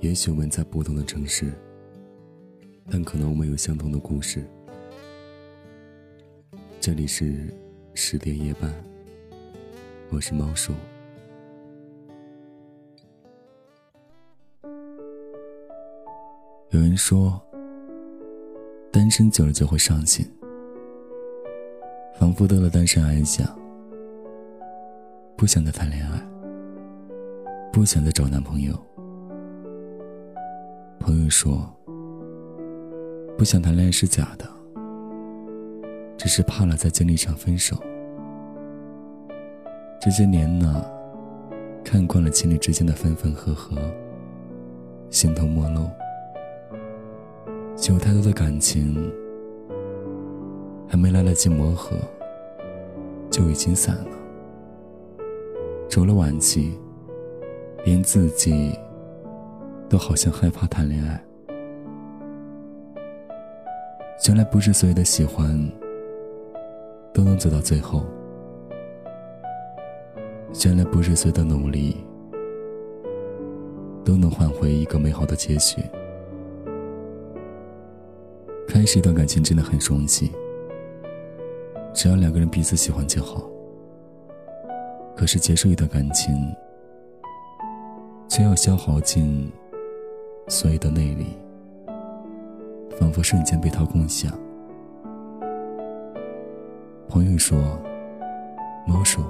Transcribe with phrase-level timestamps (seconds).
[0.00, 1.52] 也许我们在不同的城市，
[2.90, 4.42] 但可能我们有相同的故事。
[6.80, 7.54] 这里是
[7.92, 8.72] 十点夜半，
[10.08, 10.72] 我是猫叔。
[16.70, 17.38] 有人说，
[18.90, 20.26] 单身久了就会上瘾，
[22.18, 23.60] 仿佛得了单身癌一样，
[25.36, 26.26] 不想再谈恋爱，
[27.70, 28.89] 不想再找男朋友。
[31.00, 31.66] 朋友说，
[33.36, 34.46] 不想谈恋爱是假的，
[36.18, 37.74] 只是怕了再经历一场分手。
[39.98, 40.84] 这些年呢，
[41.82, 43.78] 看惯了情侣之间的分分合合，
[45.08, 45.88] 形同陌路，
[47.88, 49.10] 有太多的感情
[50.86, 51.96] 还没来得及磨合，
[53.30, 54.10] 就已经散了。
[55.88, 56.78] 除了惋惜，
[57.86, 58.78] 连自己。
[59.90, 61.20] 都好像害怕谈恋爱。
[64.28, 65.50] 原来不是所有的喜欢
[67.12, 68.06] 都能走到最后。
[70.64, 71.96] 原来不是所有的努力
[74.04, 75.82] 都能换回一个美好的结局。
[78.68, 80.30] 开始一段感情真的很容易，
[81.92, 83.42] 只要两个人彼此喜欢就好。
[85.16, 86.32] 可是结束一段感情，
[88.28, 89.50] 却要消耗尽。
[90.50, 91.38] 所有的内力，
[92.98, 94.36] 仿佛瞬间被掏空一样。
[97.08, 97.56] 朋友说
[98.84, 99.22] ：“猫叔，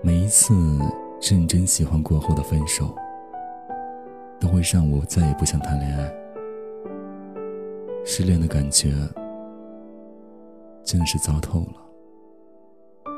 [0.00, 0.54] 每一次
[1.20, 2.96] 认真喜欢过后的分手，
[4.40, 6.10] 都会让我再也不想谈恋爱。
[8.02, 8.94] 失恋的感觉
[10.82, 13.12] 真的是糟透了，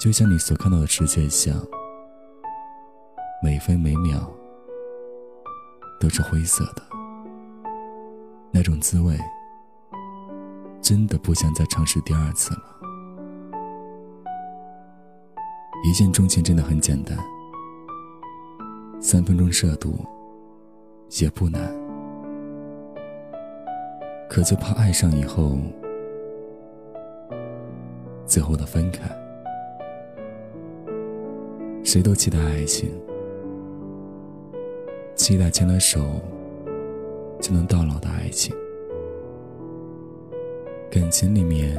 [0.00, 1.60] 就像你所看到的世界一样。”
[3.40, 4.28] 每分每秒
[6.00, 6.82] 都是灰色的，
[8.50, 9.16] 那种滋味
[10.82, 12.62] 真的不想再尝试第二次了。
[15.84, 17.16] 一见钟情真的很简单，
[19.00, 20.04] 三分钟热度
[21.20, 21.62] 也不难，
[24.28, 25.56] 可就怕爱上以后，
[28.26, 29.08] 最后的分开。
[31.84, 32.90] 谁都期待爱情。
[35.28, 36.00] 期待牵了手
[37.38, 38.56] 就能到老的爱情，
[40.90, 41.76] 感情里面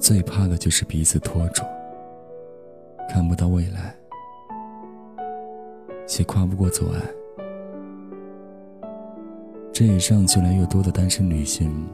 [0.00, 1.62] 最怕的就是彼此拖住，
[3.08, 3.94] 看不到未来，
[6.08, 7.00] 且跨不过阻碍。
[9.72, 11.86] 这也让越来越多的单身女性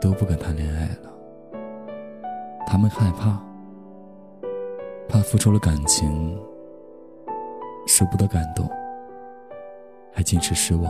[0.00, 1.12] 都不敢谈恋爱了。
[2.66, 3.40] 她们害怕，
[5.08, 6.36] 怕付出了感情，
[7.86, 8.68] 舍不得感动。
[10.12, 10.84] 还尽是失望，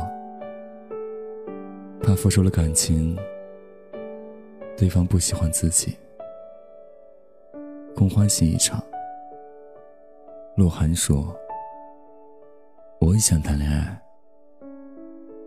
[2.03, 3.16] 怕付出了感情，
[4.77, 5.97] 对方不喜欢自己，
[7.94, 8.83] 空欢喜一场。
[10.56, 11.34] 鹿晗说
[13.00, 14.03] ：“我也想谈恋爱，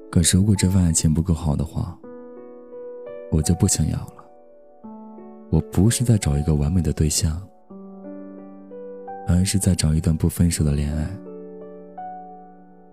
[0.10, 1.96] 可是如果这份爱情不够好的话，
[3.30, 4.26] 我就不想要了。
[5.52, 7.46] 我不是在找一个完美的对象，
[9.28, 11.08] 而是在找一段不分手的恋爱。”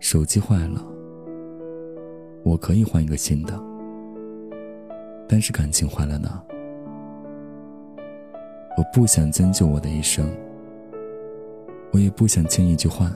[0.03, 0.85] 手机坏了，
[2.43, 3.55] 我可以换一个新的。
[5.29, 6.43] 但是感情坏了呢？
[8.77, 10.29] 我不想将就我的一生，
[11.93, 13.11] 我也不想轻易去换。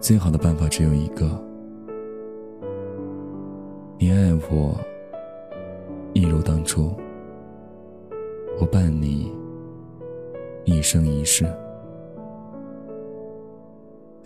[0.00, 1.40] 最好的办法只有一个：
[3.96, 4.76] 你爱我，
[6.14, 6.92] 一如当初，
[8.60, 9.32] 我伴你
[10.64, 11.46] 一生一世。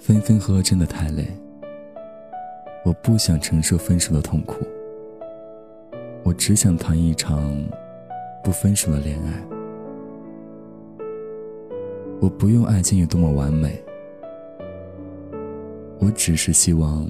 [0.00, 1.26] 分分合合真的太累，
[2.86, 4.66] 我不想承受分手的痛苦，
[6.22, 7.54] 我只想谈一场
[8.42, 9.46] 不分手的恋爱。
[12.18, 13.78] 我不用爱情有多么完美，
[15.98, 17.06] 我只是希望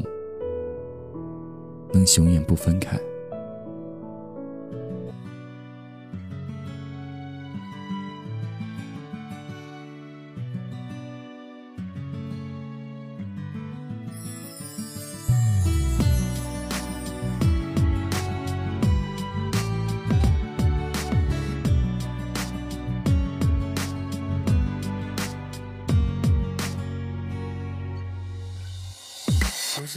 [1.92, 2.98] 能永远不分开。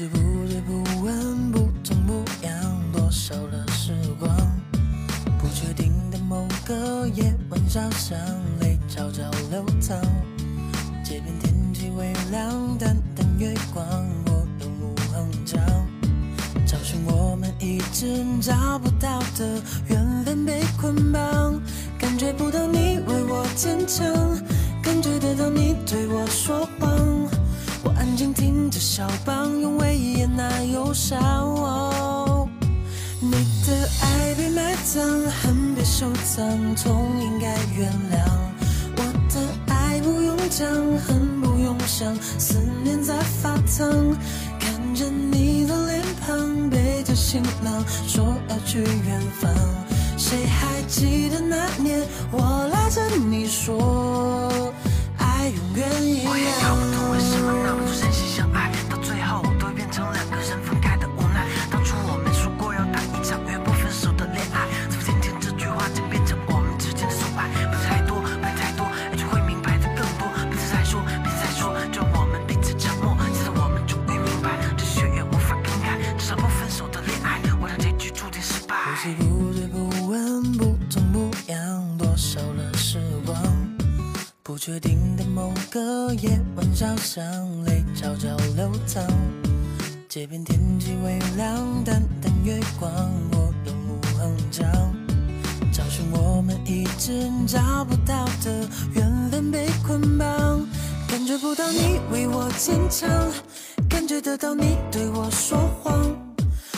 [0.10, 0.18] 不
[0.48, 2.54] 知不觉，不问，不痛不痒，
[2.92, 4.30] 多少的时光，
[5.38, 8.18] 不确定的某个夜晚，小巷
[8.60, 10.00] 泪悄悄流淌。
[11.04, 13.86] 街边天气微凉，淡淡月光，
[14.26, 15.62] 我怒目横张，
[16.66, 20.46] 找寻我们一直找不到的缘分。
[20.46, 21.62] 被捆绑，
[21.98, 24.06] 感觉不到你为我坚强，
[24.82, 26.90] 感觉得到你对我说谎。
[27.84, 32.48] 我安静听着肖邦，用威严那忧伤。
[33.20, 38.18] 你的爱被埋葬，恨被收藏，痛应该原谅。
[38.96, 39.04] 我
[39.34, 40.66] 的爱不用讲，
[41.00, 44.16] 恨不用想，思念在发烫。
[44.60, 49.52] 看着你的脸庞，背着行囊，说要去远方。
[50.18, 52.02] 谁还记得那年，
[52.32, 52.40] 我
[52.72, 54.72] 拉着你说，
[55.46, 61.46] 我也搞不懂为什么那么多真心相爱，到最后都会变成两个人分开的无奈。
[61.70, 67.52] 当初我们说过要谈一场永不分手的恋爱，怎么今天这句话竟变成我们之间的阻碍？
[67.68, 70.32] 不太多，不太多，也就会明白的更多。
[70.48, 76.00] 彼此在说，彼此在说，就让我们彼此沉默，现在我们终于明白，这血缘无法更改。
[76.16, 78.80] 至少不分手的恋爱，我让结局注定失败。
[78.80, 81.60] 不知不觉不问不痛不痒，
[82.00, 82.96] 多少了时
[83.26, 83.36] 光。
[84.44, 84.93] 不确定
[85.74, 87.26] 个夜晚，小巷
[87.64, 89.04] 泪悄悄流淌。
[90.08, 92.92] 街边天气微凉，淡淡月光，
[93.32, 94.70] 我用目横张，
[95.72, 100.64] 找寻我们一直找不到的缘分被捆绑。
[101.08, 103.10] 感觉不到你为我坚强，
[103.90, 106.16] 感觉得到你对我说谎。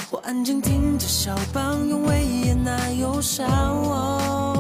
[0.09, 4.54] 我安静听着肖邦，用威严那忧伤。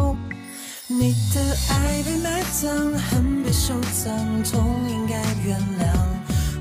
[1.05, 5.85] 你的爱被埋葬，恨被收藏，痛应该原谅。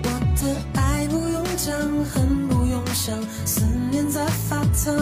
[0.03, 1.75] 我的爱不用讲，
[2.05, 4.95] 恨不用想，思念在发烫。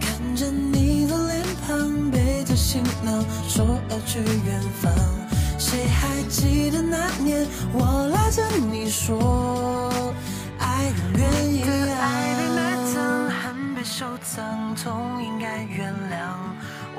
[0.00, 4.92] 看着你的脸庞，背着行囊，说要去远方。
[5.58, 9.90] 谁还记得那年，我拉着你说，
[10.60, 11.68] 爱永远一样。
[11.98, 16.30] 爱被埋葬，恨被收藏，痛应该原谅。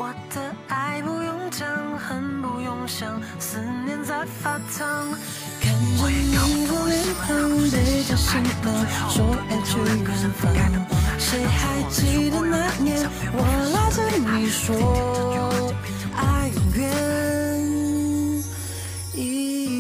[0.02, 1.19] 我的爱不
[1.60, 1.68] 想
[1.98, 5.12] 恨不用想思念在发烫
[5.60, 7.28] 看着你的脸庞
[7.70, 8.74] 背着行囊
[9.10, 10.50] 说要去远方
[11.18, 15.74] 谁还记得那年我拉着你说
[16.16, 16.88] 爱永远
[19.14, 19.79] 一